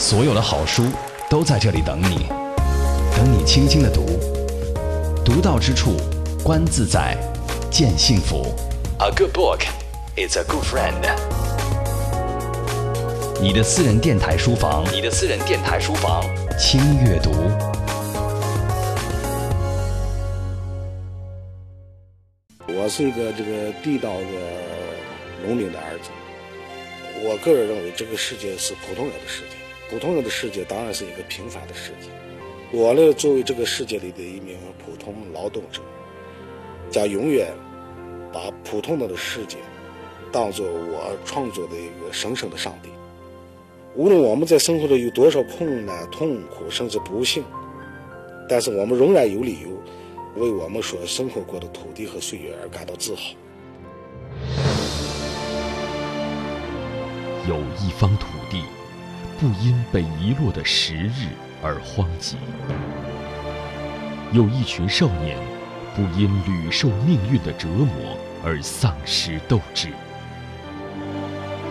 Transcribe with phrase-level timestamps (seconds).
[0.00, 0.84] 所有的好书
[1.28, 2.26] 都在这里等你，
[3.14, 4.06] 等你轻轻的读，
[5.22, 5.94] 读到之处，
[6.42, 7.14] 观自在，
[7.70, 8.46] 见幸福。
[8.98, 9.60] A good book
[10.16, 11.02] is a good friend。
[13.42, 16.24] 你的私人电台书房，你的私人电台书房，
[16.58, 17.30] 轻阅读。
[22.68, 26.08] 我是一个这个地道的农民的儿子。
[27.22, 29.60] 我个人认为，这个世界是普通人的世界。
[29.90, 32.08] 普通人的世界当然是一个平凡的世界。
[32.70, 35.82] 我呢，作为这个世界里的一名普通劳动者，
[36.88, 37.52] 将永远
[38.32, 39.56] 把普通人的世界
[40.30, 42.88] 当做我创作的一个神圣的上帝。
[43.96, 47.42] 无论我们在生活中有多少困难、痛苦，甚至不幸，
[48.48, 53.34] 但是我们仍然有理由为我们所生活过的土地和岁月而感到自豪。
[57.48, 58.39] 有一方土。
[59.40, 61.28] 不因被遗落的时日
[61.62, 62.34] 而荒瘠，
[64.32, 65.38] 有一群少年
[65.96, 67.88] 不因屡受命运的折磨
[68.44, 69.88] 而丧失斗志，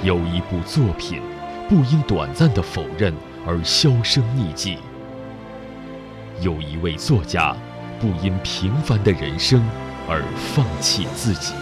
[0.01, 1.21] 有一部作品
[1.69, 3.13] 不因短暂的否认
[3.45, 4.79] 而销声匿迹，
[6.41, 7.55] 有一位作家
[8.01, 9.63] 不因平凡的人生
[10.07, 10.23] 而
[10.55, 11.53] 放弃自己。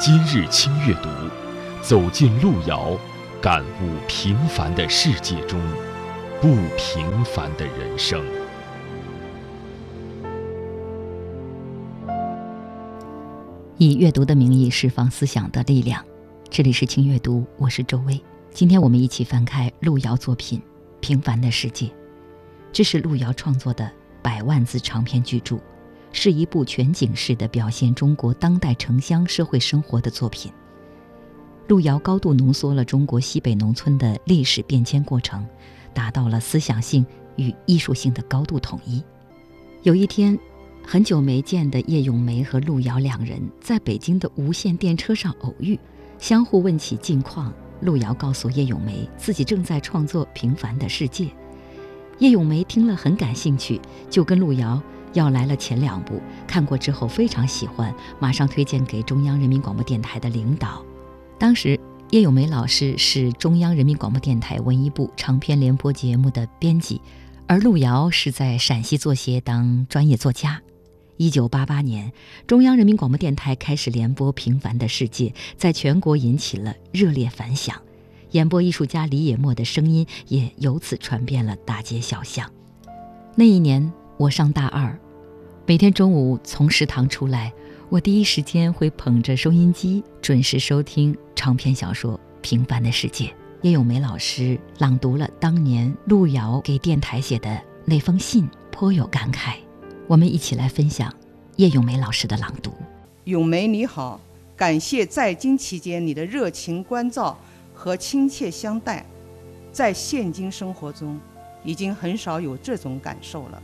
[0.00, 1.10] 今日轻阅读。
[1.88, 2.94] 走进路遥，
[3.40, 5.58] 感悟平凡的世界中
[6.38, 8.22] 不平凡的人生。
[13.78, 16.04] 以阅读的名义释放思想的力量。
[16.50, 18.20] 这里是轻阅读，我是周薇。
[18.52, 20.60] 今天我们一起翻开路遥作品
[21.00, 21.86] 《平凡的世界》，
[22.70, 25.56] 这是路遥创作的百万字长篇巨著，
[26.12, 30.52] 是一部全景式的表现中国当代城乡社会生活的作品。
[31.68, 35.46] 路遥高度浓缩了中国西北农村的历史变迁过程，
[35.92, 37.04] 达到了思想性
[37.36, 39.04] 与艺术性的高度统一。
[39.82, 40.36] 有一天，
[40.82, 45.78] 很久没见的叶咏梅和路遥两人在北京的无线电车上偶遇，
[46.18, 47.52] 相互问起近况。
[47.82, 51.24] 路遥告诉叶咏梅自己正在创作《平凡的世界》，
[52.18, 60.82] 叶咏梅听了很感兴趣，就跟路遥要来了前两部，看过之后非常喜欢，马上推荐给中央人民广播电台的领导。
[61.38, 61.78] 当时，
[62.10, 67.00] 叶咏梅老师是中央人民广播电台文艺部长篇联播节目的编辑，
[67.46, 70.60] 而路遥是在陕西作协当专业作家。
[71.16, 72.12] 一九八八年，
[72.48, 77.76] 中央人民广播电台开始联播《平凡的世界》，在全国引起了热烈反响，
[78.32, 82.50] 演播艺术家李野墨的声音也由此传遍了大街小巷。
[83.36, 84.98] 那一年，我上大二，
[85.66, 87.52] 每天中午从食堂出来。
[87.90, 92.12] 我第一时间会捧着收音机，准时收听长篇小说
[92.42, 93.24] 《平凡的世界》。
[93.62, 99.54] 叶咏梅老师朗读了当年路遥给电台写的那封信，颇有感慨。
[100.06, 101.10] 我们一起来分享
[101.56, 102.70] 叶咏梅老师的朗读。
[103.24, 104.20] 咏梅你好，
[104.54, 107.38] 感谢在京期间你的热情关照
[107.72, 109.06] 和亲切相待，
[109.72, 111.18] 在现今生活中，
[111.64, 113.62] 已经很少有这种感受了。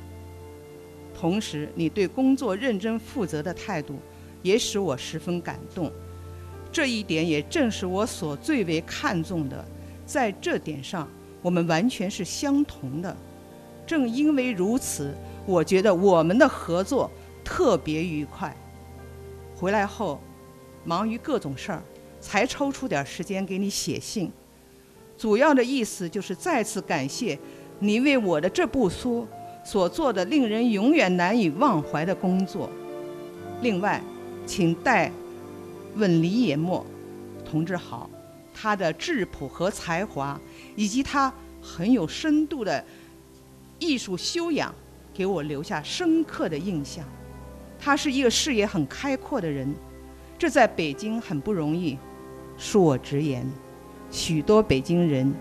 [1.14, 3.98] 同时，你对工作认真负责的态度。
[4.44, 5.90] 也使我十分感动，
[6.70, 9.64] 这一点也正是我所最为看重的。
[10.04, 11.08] 在这点上，
[11.40, 13.16] 我们完全是相同的。
[13.86, 15.14] 正因为如此，
[15.46, 17.10] 我觉得我们的合作
[17.42, 18.54] 特别愉快。
[19.56, 20.20] 回来后，
[20.84, 21.82] 忙于各种事儿，
[22.20, 24.30] 才抽出点时间给你写信。
[25.16, 27.38] 主要的意思就是再次感谢
[27.78, 29.26] 你为我的这部书
[29.64, 32.68] 所做的令人永远难以忘怀的工作。
[33.62, 34.02] 另外。
[34.46, 35.10] 请代
[35.96, 36.84] 问李野墨
[37.44, 38.08] 同志好，
[38.52, 40.40] 他的质朴和才华，
[40.76, 41.32] 以及他
[41.62, 42.84] 很有深度的
[43.78, 44.74] 艺术修养，
[45.12, 47.04] 给我留下深刻的印象。
[47.78, 49.74] 他是一个视野很开阔的人，
[50.38, 51.98] 这在北京很不容易。
[52.58, 53.50] 恕我直言，
[54.10, 55.32] 许多北京人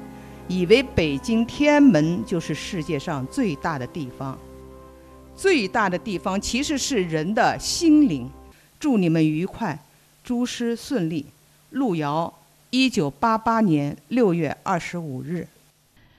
[0.48, 4.38] 以为北京天安门就是世界上最大的地方，
[5.36, 8.30] 最大的地方其实是人的心灵。
[8.83, 9.81] 祝你们愉快，
[10.25, 11.27] 诸事顺利。
[11.69, 12.33] 路遥，
[12.69, 15.47] 一九八八年六月二十五日。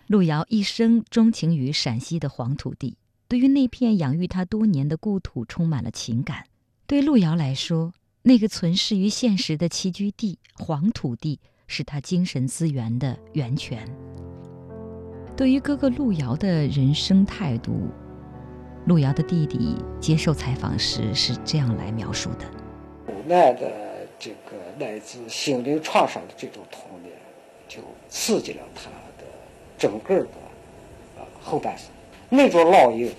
[0.07, 2.97] 路遥一生钟情于陕西的黄土地，
[3.29, 6.47] 对于那片养育他多年的故土充满了情感。
[6.87, 13.87] 对路遥来说，那个存世于现实的栖居地黄土地，是他精神资源的源泉。
[15.37, 17.91] 对于哥哥路遥的人生态度。
[18.87, 22.45] 路遥的弟弟接受采访时是这样来描述的：
[23.07, 23.73] 无奈的
[24.19, 27.11] 这个来自心灵创伤的这种童年，
[27.67, 27.79] 就
[28.11, 29.25] 刺激了他的
[29.79, 30.29] 整个的
[31.17, 31.87] 呃后半生。
[32.29, 33.11] 那种烙印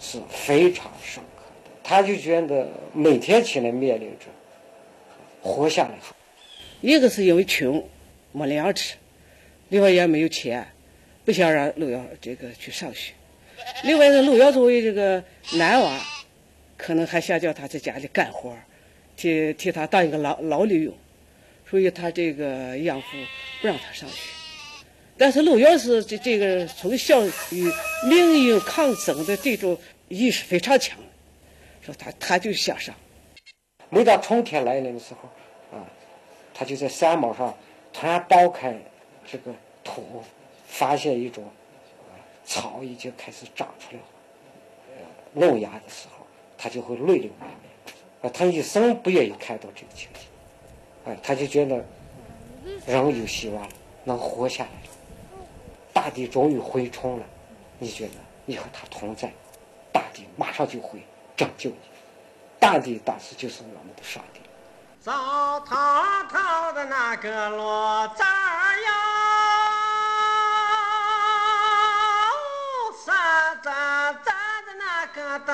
[0.00, 4.26] 是非常深刻的，他就觉得每天起来面临着
[5.40, 5.94] 活下来。
[6.80, 7.82] 一个是因为穷，
[8.32, 8.96] 没粮吃；
[9.68, 10.66] 另外也没有钱，
[11.24, 13.12] 不想让路遥这个去上学。
[13.84, 15.22] 另外是陆遥作为这个
[15.54, 16.00] 男娃，
[16.76, 18.56] 可能还想叫他在家里干活，
[19.16, 20.94] 替替他当一个劳劳力用，
[21.68, 23.06] 所以他这个养父
[23.60, 24.30] 不让他上学。
[25.18, 27.72] 但是陆遥是这这个从小与
[28.08, 29.76] 命运抗争的这种
[30.08, 30.98] 意识非常强，
[31.80, 32.94] 说他他就想上。
[33.88, 35.86] 每到春天来临的时候，啊，
[36.52, 37.56] 他就在山毛上
[37.92, 38.76] 突然剥开
[39.26, 40.22] 这个土，
[40.66, 41.44] 发现一种
[42.46, 46.24] 草已经开始长出来了，嫩芽的时候，
[46.56, 47.58] 他就会泪流满面。
[48.22, 50.22] 啊，他一生不愿意看到这个情景，
[51.04, 51.84] 哎，他就觉得
[52.86, 53.68] 人有希望了，
[54.04, 54.88] 能活下来了。
[55.92, 57.24] 大地终于回春了，
[57.78, 58.12] 你觉得
[58.44, 59.32] 你和他同在，
[59.92, 61.00] 大地马上就会
[61.36, 61.76] 拯救你。
[62.58, 64.40] 大地当时就是我们的上帝。
[65.00, 68.22] 早滔滔的那个骡子
[73.66, 73.72] 咋
[74.12, 74.32] 咋
[74.64, 75.50] 的那个灯，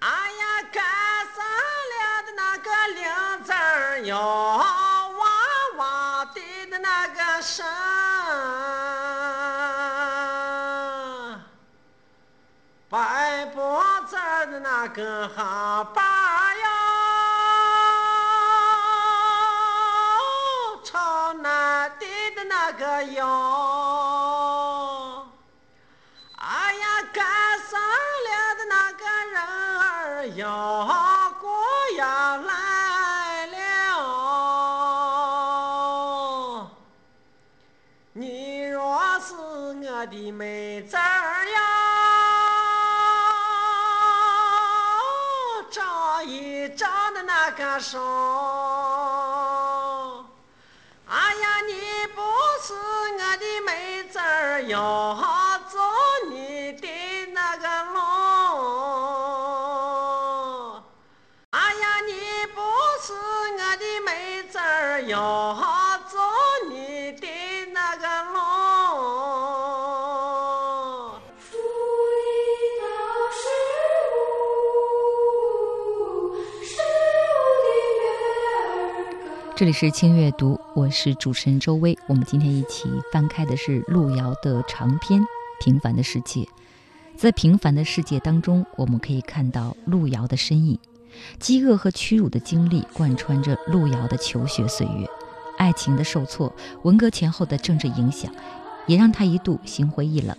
[0.00, 0.84] 哎呀，看
[1.34, 1.36] 上
[1.92, 1.94] 了
[2.26, 3.00] 的那个铃
[3.42, 3.50] 子
[4.06, 5.24] 哟，哇
[5.78, 7.64] 哇的那个声，
[12.90, 14.14] 白脖子
[14.50, 16.05] 的那个哈巴。
[30.46, 30.52] 小
[31.40, 31.48] 哥
[31.96, 33.56] 呀，来了，
[38.12, 41.02] 你若是我的妹子呀。
[45.68, 48.45] 张一张的那个手。
[79.56, 81.96] 这里是轻阅读，我是主持人周薇。
[82.08, 85.18] 我们今天一起翻开的是路遥的长篇
[85.60, 86.42] 《平凡的世界》。
[87.16, 90.78] 在平凡的世界当中，我们可以看到路遥的身影。
[91.38, 95.08] 饥饿和屈辱的经历贯穿着路遥的求学岁月，
[95.56, 98.30] 爱情的受挫，文革前后的政治影响，
[98.84, 100.36] 也让他一度心灰意冷。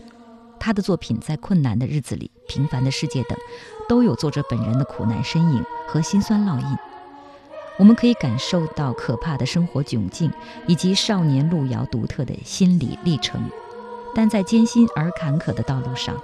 [0.60, 3.36] 他的作品在困难的日子里、平凡的世界等，
[3.90, 6.78] 都有作者本人的苦难身影和辛酸烙印。
[7.77, 10.31] 我们可以感受到可怕的生活窘境，
[10.65, 13.50] 以及少年路遥独特的心理历程。
[14.15, 16.19] 但在艰辛而坎坷的道路上，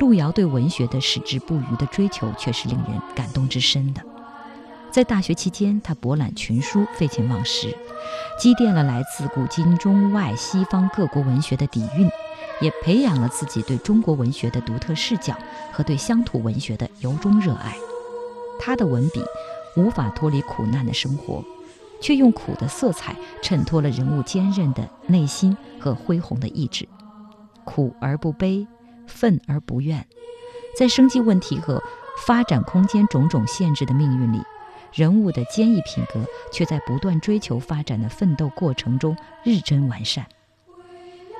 [0.00, 4.00] 路遥对文学的矢志不渝的追求却是令人感动至深的。
[4.90, 7.76] 在大学期间，他博览群书，废寝忘食，
[8.40, 12.10] 积淀了来自古今中外西方各国文学的底蕴，
[12.60, 15.36] 也培养了自己对中国文学的独特视角
[15.72, 17.76] 和对乡土文学的由衷热爱。
[18.58, 19.22] 他的文笔。
[19.76, 21.44] 无法脱离苦难的生活，
[22.00, 26.88] 却用苦的色彩衬托了人物坚韧的内心和恢宏的意志。
[27.64, 28.66] 苦而不悲，
[29.06, 30.06] 愤而不怨，
[30.78, 31.82] 在生计问题和
[32.26, 34.40] 发展空间种种限制的命运里，
[34.92, 40.26] 人物的坚毅品格却在不断追求发展的奋斗过程中日臻完善。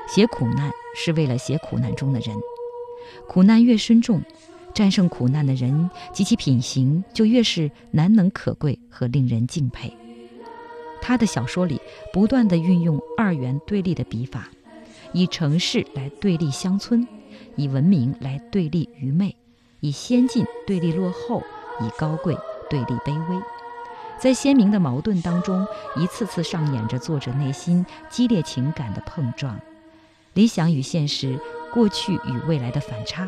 [0.08, 2.36] 写苦难是为了写苦难中的人，
[3.26, 4.20] 苦难越深重。
[4.76, 9.90] 战胜苦难的人及其品行就越是难能可贵和令人敬佩。
[11.00, 11.80] 他的小说里
[12.12, 14.50] 不断地运用二元对立的笔法，
[15.14, 17.08] 以城市来对立乡村，
[17.54, 19.34] 以文明来对立愚昧，
[19.80, 21.42] 以先进对立落后，
[21.80, 22.36] 以高贵
[22.68, 23.42] 对立卑微。
[24.18, 25.66] 在鲜明的矛盾当中，
[25.96, 29.58] 一次次上演着作者内心激烈情感的碰撞，
[30.34, 31.40] 理想与现实，
[31.72, 33.26] 过去与未来的反差。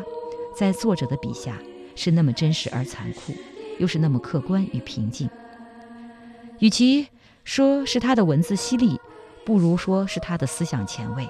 [0.59, 1.57] 在作者的笔下，
[1.95, 3.33] 是那么真实而残酷，
[3.77, 5.29] 又是那么客观与平静。
[6.59, 7.07] 与其
[7.45, 8.99] 说是他的文字犀利，
[9.45, 11.25] 不如说是他的思想前卫。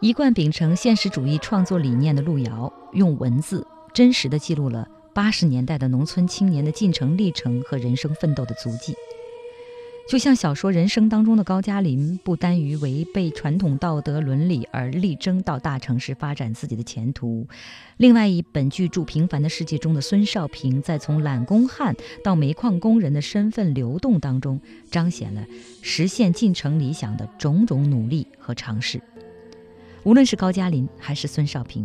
[0.00, 8.94] 一贯秉承现实主义创作理念的路遥，用文字真实地记录了八十年代的农村青年的进程历程和人生奋斗的足迹。
[10.08, 17.44] 就像小说《人生》当中的高加林，不单于违背传统道德伦理而力争到大城市发展自己的前途，
[17.96, 24.60] 另外以本剧著《平凡的世界》中的孙少平，在从揽工汉到煤矿工人的身份流动当中，
[24.92, 25.44] 彰显了
[25.82, 29.02] 实现进城理想的种种努力和尝试。
[30.04, 31.84] 无论是高加林还是孙少平，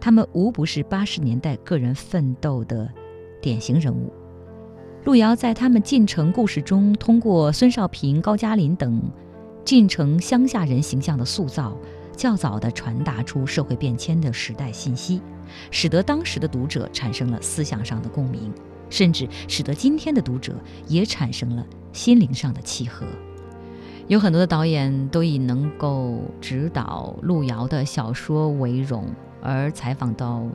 [0.00, 2.92] 他们无不是八十年代个人奋斗的
[3.40, 4.12] 典型人物。
[5.04, 9.02] 路遥在他们进城故事中，通过孙少平、高加林等
[9.64, 11.76] 进城乡下人形象的塑造，
[12.16, 15.20] 较早地传达出社会变迁的时代信息，
[15.72, 18.52] 使得当时的读者产生了思想上的共鸣，
[18.88, 20.54] 甚至使得今天的读者
[20.86, 23.04] 也产生了心灵上的契合。
[24.06, 29.08] 有很多的导演都以能够指导路遥的小说为荣，
[29.42, 30.46] 而采访到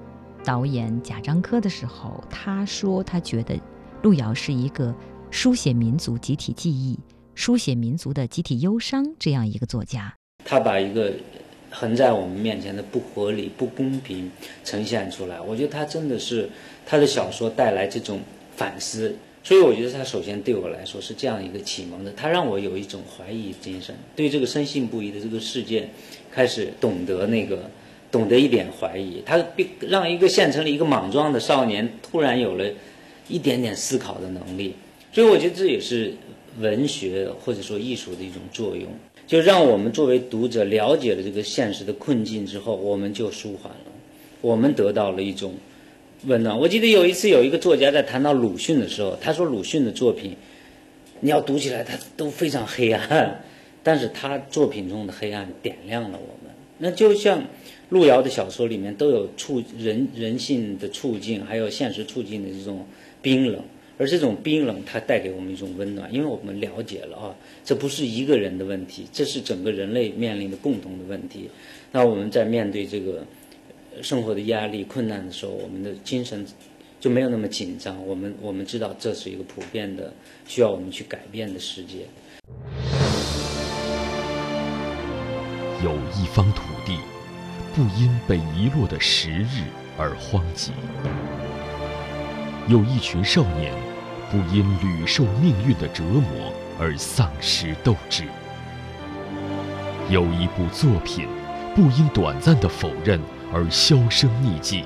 [0.46, 3.60] 导演贾樟柯的时候，他说他觉得。
[4.04, 4.94] 路遥是一个
[5.32, 6.98] 书写民族集体记忆、
[7.34, 10.14] 书写民族的集体忧伤这样一个作家。
[10.46, 11.12] 他把一个
[11.72, 14.32] 横在我们面前的不合理、不公平
[14.64, 15.42] 呈现出来。
[15.42, 16.48] 我觉得他真的是
[16.86, 18.22] 他的小说带来这种
[18.56, 19.14] 反思，
[19.44, 22.12] 所以我觉得他首先对我来说是这样一个启蒙的。
[22.14, 25.90] 他让我有一种怀疑精神，对这个深信不疑的这个世界
[26.32, 27.70] 开始懂得那个
[28.12, 29.24] 懂得一点怀疑。
[29.26, 29.44] 他
[29.82, 32.64] 让一个县城里一个莽撞的少年突然有了。
[33.30, 34.74] 一点点思考的能力，
[35.12, 36.14] 所以我觉得这也是
[36.60, 38.88] 文学或者说艺术的一种作用，
[39.26, 43.92] 就让我们作为读者了解了这个现实的困境之后，我们就舒缓了，
[44.42, 45.54] 我们得到了一种
[46.26, 46.58] 温暖。
[46.58, 50.36] 我记得有一次有一个作家在谈到鲁迅的时候，他说鲁迅的作品，
[51.20, 53.44] 你要读起来他都非常黑暗，
[53.84, 56.54] 但是他作品中的黑暗点亮了我们。
[56.78, 57.44] 那就像。
[57.90, 62.86] 路遥的小说里面都有处人人性的处境，还有现实处境的这种
[63.22, 63.62] 冰冷，
[63.98, 71.50] 而这种冰冷它带给我们一种温暖，因为我们了解了啊，这不是一个人的问题，这是整个人类面临的共同的问题。
[71.92, 73.26] 那我们在面对这个
[74.02, 76.46] 生活的压力、困难的时候，我们的精神
[77.00, 78.06] 就没有那么紧张。
[78.06, 80.14] 我们我们知道这是一个普遍的
[80.48, 82.06] 需要我们去改变的世界。
[85.84, 86.98] 有一方土地。
[87.76, 89.62] 不因被遗落的时日
[90.00, 90.72] 而荒瘠，
[92.68, 93.74] 有一群少年
[94.30, 98.26] 不因屡受命运的折磨而丧失斗志，
[100.10, 101.30] 有一部作品
[101.74, 103.22] 不因短暂的否认
[103.54, 104.84] 而销声匿迹，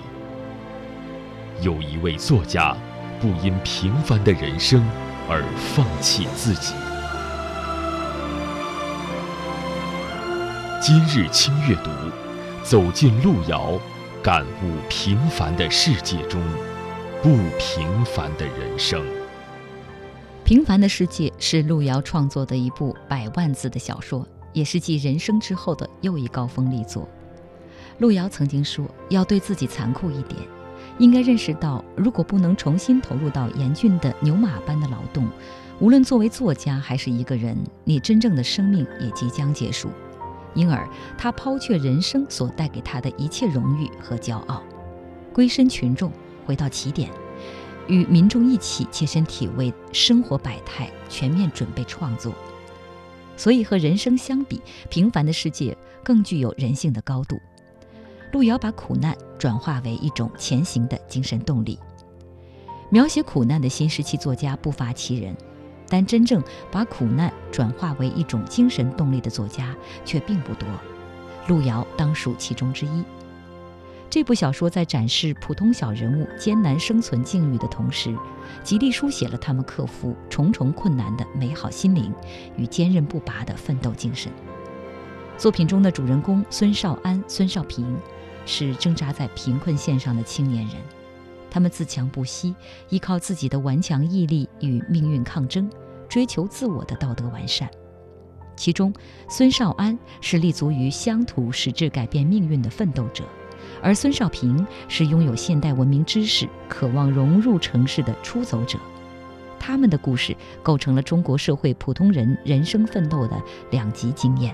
[1.60, 2.78] 有一位作家
[3.20, 4.88] 不因平凡的人生
[5.28, 6.76] 而放弃自己。
[10.80, 11.90] 今日轻阅读。
[12.64, 13.74] 走进路遥，
[14.22, 16.40] 感悟平凡的世界中
[17.24, 19.00] 不平凡的人生。
[20.44, 27.08] 平凡的世界是路遥创作的一部百万字的小说，也是继人生之后的又一高峰力作。
[28.00, 30.42] 路遥曾经说：“要对自己残酷一点，
[30.98, 35.30] 应该认识到，如果不能重新投入到严峻的牛马般的劳动，
[35.80, 39.92] 无论作为作家还是一个人，你真正的生命也即将结束。”
[40.56, 44.64] 因而，他抛却人生所带给他的一切荣誉和骄傲，
[45.32, 46.12] 归身群众，
[46.46, 47.10] 回到起点，
[47.88, 52.34] 与民众一起切身体味生活百态，全面准备创作。
[53.38, 57.40] 所以，和人生相比，平凡的世界更具有人性的高度。
[58.32, 61.78] 路遥把苦难转化为一种前行的精神动力。
[62.90, 65.36] 描写苦难的新时期作家不乏其人。
[65.90, 70.66] 但真正把苦难转化为一种精神动力的作家却并不多，
[71.50, 73.04] 路遥当属其中之一。
[74.12, 78.14] 这部小说在展示普通小人物艰难生存境遇的同时，
[78.62, 82.14] 极力书写了他们克服重重困难的美好心灵
[82.58, 84.30] 与坚韧不拔的奋斗精神。
[85.38, 87.98] 作品中的主人公孙少安、孙少平，
[88.46, 90.76] 是挣扎在贫困线上的青年人。
[91.50, 92.54] 他们自强不息，
[92.90, 95.70] 依靠自己的顽强毅力与命运抗争，
[96.10, 97.70] 追求自我的道德完善。
[98.58, 98.94] 其中，
[99.30, 103.24] 孙少安是立足于乡土实质改变命运的奋斗者，
[103.82, 108.78] 而孙少平是拥有现代文明知识、渴望融入城市的出走者。
[109.60, 114.54] 他们的故事构成了中国社会普通人人生奋斗的两极经验。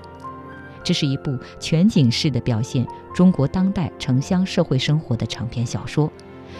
[0.84, 6.10] 这是一部全景式的表现中国当代城乡社会生活的长篇小说。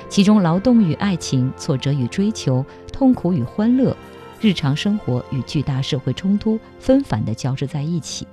[0.08, 3.96] 其中，劳动与爱情、挫折与追求、痛苦与欢乐、
[4.40, 8.26] 日常生活与巨大社会冲突纷繁地交织在一起。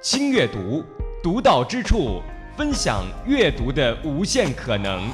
[0.00, 0.84] 轻阅读，
[1.20, 2.22] 独到之处，
[2.56, 5.10] 分享阅读的无限可能。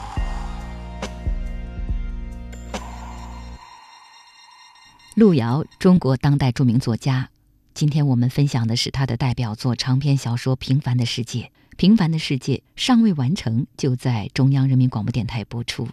[5.15, 7.31] 路遥，中国当代著名作家。
[7.73, 11.41] 今天我们分享的是他的代表作长篇小说《平凡的世界》。
[11.79, 15.89] 《平凡的世界》尚未完成，就在中央人民广播电台播出。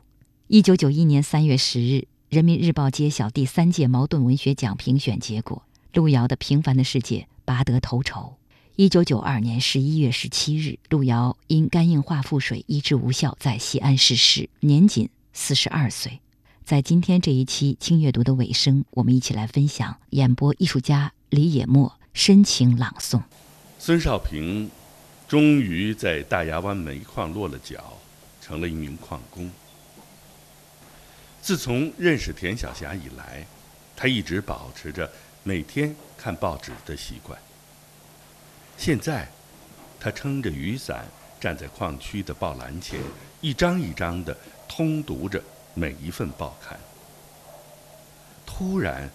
[0.48, 1.94] 一九九一年三月十日，
[2.28, 5.64] 《人民日报》揭晓第三届茅盾文学奖评选结果，
[5.94, 8.41] 路遥的《平凡的世界》拔得头筹。
[8.78, 16.22] 一九九二年十一月十七日，路遥因肝硬化腹水医治无效，在西安逝世，年仅四十二岁。
[16.64, 23.22] 在今天这一期轻阅读的尾声，我们一起来分享演播艺术家李野墨深情朗诵。
[23.78, 24.72] 孙少平
[25.28, 27.98] 终于在大牙湾煤矿落了脚，
[28.40, 29.52] 成了一名矿工。
[31.42, 33.46] 自从认识田晓霞以来，
[33.98, 35.12] 他一直保持着
[35.44, 37.38] 每天看报纸的习惯。
[38.78, 39.28] 现在，
[40.00, 41.06] 他撑着雨伞
[41.40, 43.00] 站在矿区的报栏前，
[43.42, 44.36] 一张一张地
[44.68, 45.42] 通读着。
[45.74, 46.78] 每一份报刊。
[48.46, 49.10] 突然，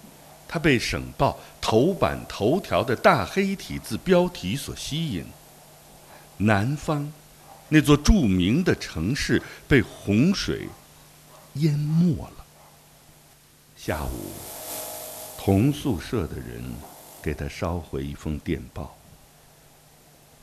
[0.49, 5.27] 他被省报头版头条的大黑体字标题所吸引。
[6.39, 7.13] 南方，
[7.69, 10.67] 那座著名的城市被洪水
[11.57, 12.45] 淹没了。
[13.77, 14.31] 下午，
[15.37, 16.65] 同宿舍的人
[17.23, 18.97] 给他捎回一封电报。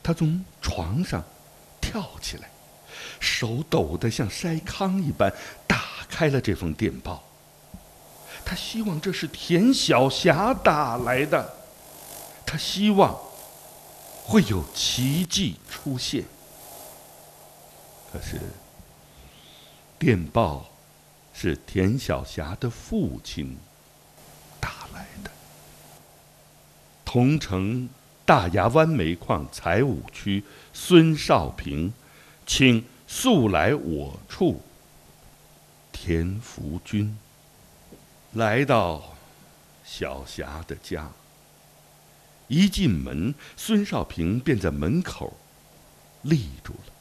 [0.04, 1.24] 他从床上
[1.80, 2.50] 跳起来，
[3.20, 5.34] 手抖得像筛糠一般。
[5.66, 7.24] 打开了这封电报，
[8.46, 11.56] 他希望这是田晓霞打来的，
[12.46, 13.18] 他希望
[14.24, 16.26] 会有奇迹出现。
[18.12, 18.40] 可是，
[19.98, 20.70] 电报
[21.34, 23.58] 是田晓霞的父亲
[24.60, 25.32] 打来的。
[27.04, 27.90] 桐城
[28.26, 31.94] 大牙湾煤矿财务区孙少平，
[32.46, 34.62] 请速来我处。
[35.92, 37.18] 田福军
[38.32, 39.16] 来到
[39.84, 41.12] 小霞的家，
[42.48, 45.38] 一进门，孙少平便在门口
[46.22, 46.94] 立住了。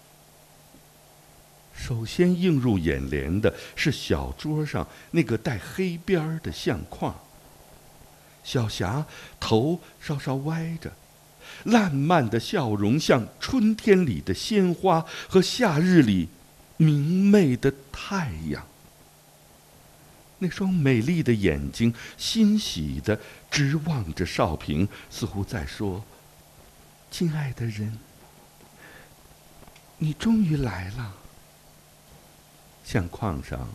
[1.72, 7.14] 首先映入眼帘的是小桌上那个带黑边的相框。
[8.44, 9.06] 小霞
[9.38, 10.92] 头稍稍歪着，
[11.64, 16.28] 烂漫的笑容像春天里的鲜花和夏日里
[16.76, 18.66] 明媚的太阳。
[20.38, 26.04] 那双美丽的眼睛欣喜地直望着少平，似乎在说
[27.12, 27.98] ：“亲爱的人，
[29.98, 31.14] 你终于来了。”
[32.82, 33.68] 相框上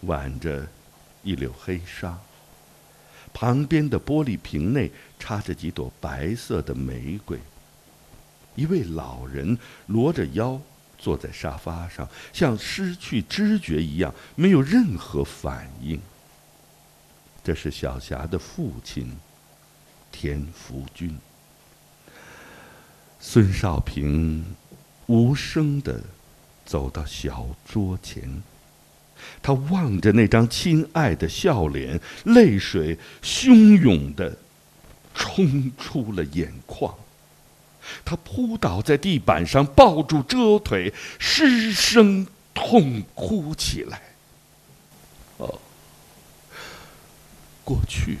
[0.00, 0.66] 挽着
[1.22, 2.18] 一绺黑纱，
[3.32, 7.38] 旁边的玻璃瓶内插着几朵白色的玫瑰。
[8.54, 10.60] 一位老人罗着腰。
[10.98, 16.00] 坐在沙发上，像失去知觉一样，没有任何反应。
[17.42, 19.12] 这是小霞的父亲，
[20.12, 21.18] 田福军。
[23.18, 24.44] 孙少平
[25.06, 26.00] 无声地
[26.64, 28.40] 走到小桌前，
[29.42, 34.38] 他望着那张亲爱的笑脸，泪水汹涌地
[35.14, 36.94] 冲出了眼眶。
[38.04, 44.00] 他扑倒在地板上，抱住遮腿，失声痛哭起来。
[45.38, 45.60] 哦，
[47.64, 48.18] 过去、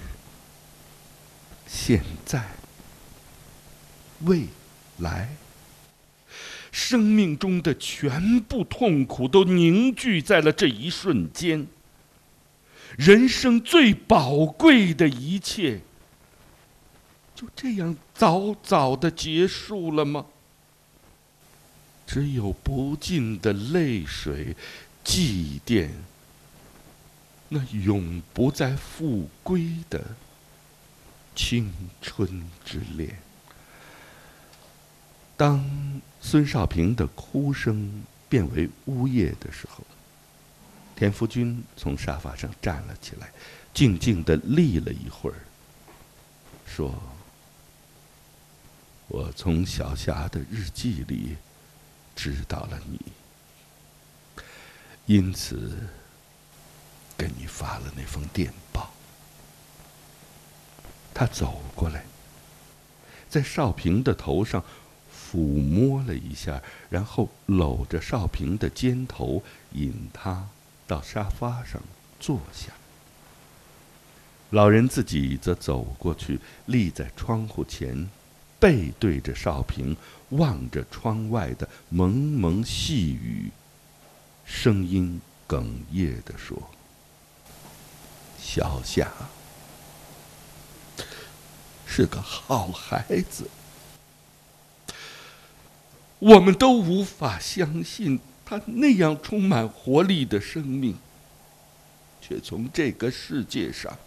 [1.68, 2.42] 现在、
[4.24, 4.46] 未
[4.98, 5.36] 来，
[6.72, 11.68] 生命中的全部痛苦都凝聚在了这一瞬间。
[12.98, 15.80] 人生最宝贵的一切。
[17.34, 20.26] 就这样早早的结束了吗？
[22.06, 24.54] 只有不尽的泪水，
[25.02, 25.88] 祭奠
[27.48, 30.14] 那永不再复归的
[31.34, 33.18] 青春之恋。
[35.36, 39.84] 当孙少平的哭声变为呜咽的时候，
[40.96, 43.30] 田福军从沙发上站了起来，
[43.74, 45.36] 静静的立了一会儿，
[46.64, 46.94] 说。
[49.08, 51.36] 我从小霞的日记里
[52.16, 52.98] 知道了你，
[55.04, 55.76] 因此
[57.18, 58.90] 给你发了那封电报。
[61.12, 62.06] 他走过来，
[63.28, 64.64] 在少平的头上
[65.32, 69.42] 抚摸了一下，然后搂着少平的肩头，
[69.72, 70.46] 引他
[70.86, 71.80] 到沙发上
[72.20, 72.72] 坐下。
[74.50, 78.10] 老人自己则走过去，立在窗户前。
[78.60, 79.96] 背对着少平，
[80.28, 83.50] 望着窗外的蒙蒙细雨，
[84.44, 86.70] 声音哽咽地说
[88.38, 89.10] ：“小夏，
[91.84, 93.50] 是个好孩子。
[96.22, 100.96] 我们都无法相信，他那样充满活力的生命，
[102.20, 103.98] 却从这个世界上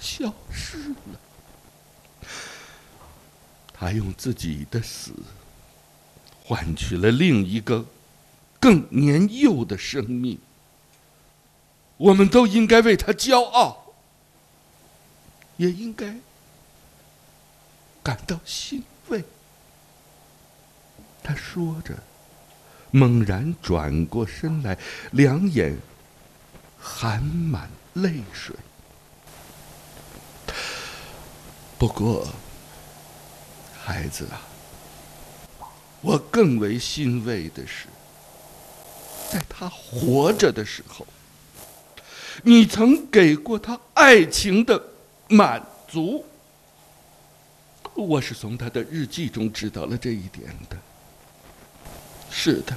[0.00, 1.20] 消失了。
[3.74, 5.12] 他用自己的死，
[6.44, 7.84] 换取了另一个
[8.58, 10.38] 更年幼的生命。
[11.98, 13.92] 我们都应该为他骄傲，
[15.58, 16.16] 也应该
[18.02, 18.86] 感到幸福。
[21.28, 21.94] 他说着，
[22.90, 24.78] 猛然转过身来，
[25.10, 25.76] 两眼
[26.80, 28.56] 含满泪水。
[31.76, 32.26] 不过，
[33.78, 34.40] 孩子啊，
[36.00, 37.88] 我更为欣慰的是，
[39.30, 41.06] 在他活着的时候，
[42.42, 44.82] 你曾给过他爱情的
[45.28, 46.24] 满足。
[47.94, 50.76] 我是从他的日记中知道了这一点的。
[52.30, 52.76] 是的，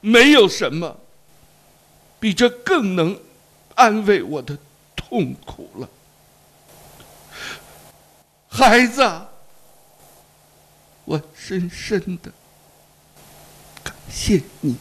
[0.00, 0.96] 没有什么
[2.18, 3.18] 比这更能
[3.74, 4.56] 安慰我的
[4.94, 5.88] 痛苦了，
[8.48, 9.02] 孩子，
[11.04, 12.30] 我深深的
[13.82, 14.76] 感谢你。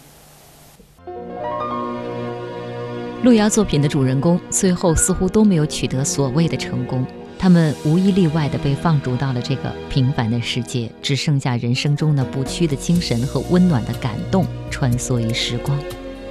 [3.23, 7.05] 路遥作品的主人公最后似乎都没有取得所谓的成功。
[7.39, 15.79] 他们无一例外地被放逐到了这个平凡的世界，只剩下人生中的不屈的精神和温暖的感动穿梭于时光。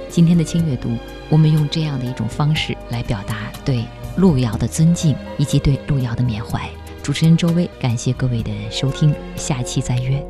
[0.07, 0.95] 今天的轻阅读，
[1.27, 3.83] 我们用这样的一种方式来表达对
[4.17, 6.69] 路遥的尊敬以及对路遥的缅怀。
[7.01, 10.23] 主持人周薇，感谢各位的收听，下期再约。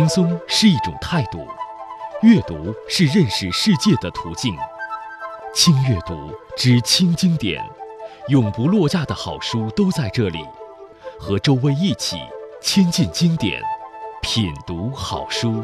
[0.00, 1.46] 轻松是一种态度，
[2.22, 4.56] 阅读是认识世界的途径。
[5.54, 7.62] 轻阅读之轻经典，
[8.28, 10.42] 永不落架的好书都在这里。
[11.18, 12.16] 和周薇一起
[12.62, 13.60] 亲近经典，
[14.22, 15.62] 品读好书。